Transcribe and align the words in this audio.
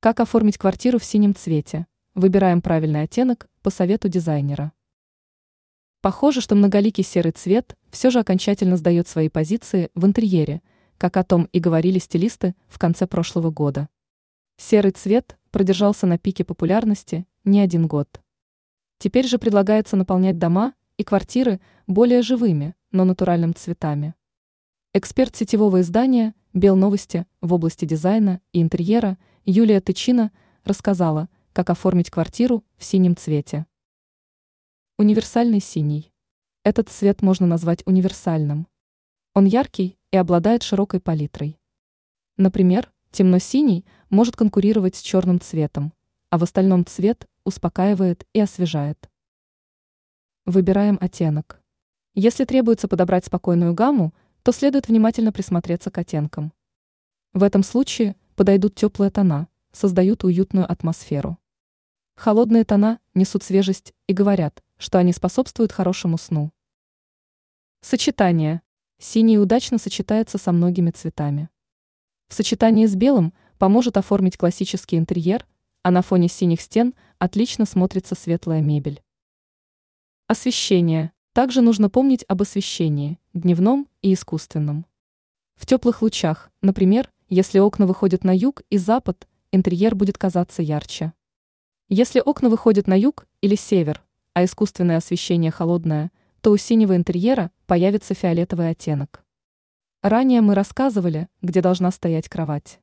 Как 0.00 0.20
оформить 0.20 0.58
квартиру 0.58 1.00
в 1.00 1.04
синем 1.04 1.34
цвете? 1.34 1.88
Выбираем 2.14 2.62
правильный 2.62 3.02
оттенок 3.02 3.48
по 3.62 3.70
совету 3.70 4.08
дизайнера. 4.08 4.70
Похоже, 6.02 6.40
что 6.40 6.54
многоликий 6.54 7.02
серый 7.02 7.32
цвет 7.32 7.76
все 7.90 8.10
же 8.10 8.20
окончательно 8.20 8.76
сдает 8.76 9.08
свои 9.08 9.28
позиции 9.28 9.90
в 9.96 10.06
интерьере, 10.06 10.62
как 10.98 11.16
о 11.16 11.24
том 11.24 11.48
и 11.52 11.58
говорили 11.58 11.98
стилисты 11.98 12.54
в 12.68 12.78
конце 12.78 13.08
прошлого 13.08 13.50
года. 13.50 13.88
Серый 14.56 14.92
цвет 14.92 15.36
продержался 15.50 16.06
на 16.06 16.16
пике 16.16 16.44
популярности 16.44 17.26
не 17.42 17.58
один 17.58 17.88
год. 17.88 18.20
Теперь 18.98 19.26
же 19.26 19.38
предлагается 19.38 19.96
наполнять 19.96 20.38
дома 20.38 20.74
и 20.96 21.02
квартиры 21.02 21.60
более 21.88 22.22
живыми, 22.22 22.76
но 22.92 23.04
натуральными 23.04 23.52
цветами. 23.52 24.14
Эксперт 24.94 25.34
сетевого 25.34 25.80
издания 25.80 26.36
«Белновости» 26.52 27.26
в 27.40 27.52
области 27.52 27.84
дизайна 27.84 28.40
и 28.52 28.62
интерьера 28.62 29.18
Юлия 29.50 29.80
Тычина 29.80 30.30
рассказала, 30.64 31.30
как 31.54 31.70
оформить 31.70 32.10
квартиру 32.10 32.66
в 32.76 32.84
синем 32.84 33.16
цвете. 33.16 33.64
Универсальный 34.98 35.60
синий. 35.60 36.12
Этот 36.64 36.90
цвет 36.90 37.22
можно 37.22 37.46
назвать 37.46 37.82
универсальным. 37.86 38.68
Он 39.32 39.46
яркий 39.46 39.96
и 40.10 40.18
обладает 40.18 40.62
широкой 40.62 41.00
палитрой. 41.00 41.58
Например, 42.36 42.92
темно-синий 43.10 43.86
может 44.10 44.36
конкурировать 44.36 44.96
с 44.96 45.00
черным 45.00 45.40
цветом, 45.40 45.94
а 46.28 46.36
в 46.36 46.42
остальном 46.42 46.84
цвет 46.84 47.26
успокаивает 47.44 48.26
и 48.34 48.40
освежает. 48.40 49.08
Выбираем 50.44 50.98
оттенок. 51.00 51.62
Если 52.12 52.44
требуется 52.44 52.86
подобрать 52.86 53.24
спокойную 53.24 53.72
гамму, 53.72 54.12
то 54.42 54.52
следует 54.52 54.88
внимательно 54.88 55.32
присмотреться 55.32 55.90
к 55.90 55.96
оттенкам. 55.96 56.52
В 57.32 57.42
этом 57.42 57.62
случае 57.62 58.14
подойдут 58.38 58.76
теплые 58.76 59.10
тона, 59.10 59.48
создают 59.72 60.22
уютную 60.22 60.70
атмосферу. 60.70 61.38
Холодные 62.14 62.64
тона 62.64 63.00
несут 63.12 63.42
свежесть 63.42 63.94
и 64.06 64.12
говорят, 64.12 64.62
что 64.76 64.98
они 64.98 65.12
способствуют 65.12 65.72
хорошему 65.72 66.18
сну. 66.18 66.52
Сочетание. 67.80 68.62
Синий 69.00 69.40
удачно 69.40 69.76
сочетается 69.78 70.38
со 70.38 70.52
многими 70.52 70.92
цветами. 70.92 71.48
В 72.28 72.34
сочетании 72.34 72.86
с 72.86 72.94
белым 72.94 73.34
поможет 73.58 73.96
оформить 73.96 74.36
классический 74.36 74.98
интерьер, 74.98 75.44
а 75.82 75.90
на 75.90 76.02
фоне 76.02 76.28
синих 76.28 76.60
стен 76.60 76.94
отлично 77.18 77.66
смотрится 77.66 78.14
светлая 78.14 78.60
мебель. 78.60 79.02
Освещение. 80.28 81.10
Также 81.32 81.60
нужно 81.60 81.90
помнить 81.90 82.24
об 82.28 82.40
освещении, 82.42 83.18
дневном 83.32 83.88
и 84.00 84.14
искусственном. 84.14 84.86
В 85.56 85.66
теплых 85.66 86.02
лучах, 86.02 86.52
например, 86.62 87.10
если 87.28 87.58
окна 87.58 87.86
выходят 87.86 88.24
на 88.24 88.34
юг 88.34 88.62
и 88.70 88.78
запад, 88.78 89.28
интерьер 89.52 89.94
будет 89.94 90.16
казаться 90.16 90.62
ярче. 90.62 91.12
Если 91.88 92.20
окна 92.20 92.48
выходят 92.48 92.86
на 92.86 92.98
юг 92.98 93.26
или 93.40 93.54
север, 93.54 94.02
а 94.34 94.44
искусственное 94.44 94.96
освещение 94.96 95.50
холодное, 95.50 96.10
то 96.40 96.50
у 96.50 96.56
синего 96.56 96.96
интерьера 96.96 97.50
появится 97.66 98.14
фиолетовый 98.14 98.70
оттенок. 98.70 99.24
Ранее 100.00 100.40
мы 100.40 100.54
рассказывали, 100.54 101.28
где 101.42 101.60
должна 101.60 101.90
стоять 101.90 102.28
кровать. 102.28 102.80